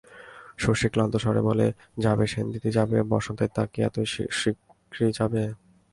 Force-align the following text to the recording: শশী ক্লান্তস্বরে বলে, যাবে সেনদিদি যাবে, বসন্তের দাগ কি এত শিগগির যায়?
শশী 0.57 0.87
ক্লান্তস্বরে 0.89 1.41
বলে, 1.41 1.67
যাবে 1.97 2.25
সেনদিদি 2.27 2.69
যাবে, 2.71 2.97
বসন্তের 3.11 3.49
দাগ 3.55 3.67
কি 3.73 3.79
এত 3.81 3.97
শিগগির 4.39 5.11
যায়? 5.17 5.43